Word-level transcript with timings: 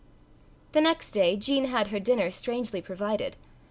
The 0.71 0.81
next 0.81 1.11
day 1.11 1.37
Jean 1.37 1.65
had 1.65 1.89
her 1.89 1.99
dinner 1.99 2.31
strangely 2.31 2.81
provided. 2.81 3.37